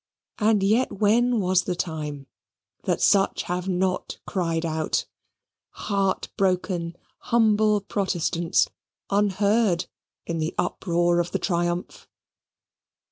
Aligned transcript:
And 0.39 0.63
yet 0.63 0.91
when 0.91 1.39
was 1.39 1.65
the 1.65 1.75
time 1.75 2.25
that 2.85 3.01
such 3.03 3.43
have 3.43 3.69
not 3.69 4.19
cried 4.25 4.65
out: 4.65 5.05
heart 5.73 6.29
broken, 6.37 6.95
humble 7.19 7.81
protestants, 7.81 8.67
unheard 9.11 9.85
in 10.25 10.39
the 10.39 10.55
uproar 10.57 11.19
of 11.19 11.29
the 11.33 11.37
triumph! 11.37 12.07